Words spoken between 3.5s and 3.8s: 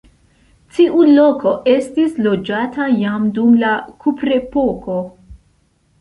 la